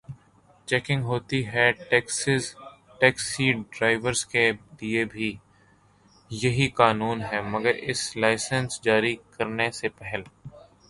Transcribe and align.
Checking 0.67 1.01
ہوتی 1.09 1.39
ہے۔ 1.47 1.65
Taxi 2.99 3.45
driver 3.71 4.13
کے 4.31 4.45
لیے 4.79 5.03
بھی 5.13 5.29
یہی 6.31 6.67
قانون 6.79 7.17
ہے 7.29 7.39
مگر 7.53 7.73
اسے 7.89 8.19
لائسنس 8.21 8.71
جاری 8.85 9.15
کرنے 9.35 9.67
سے 9.79 9.87
پہل 9.99 10.21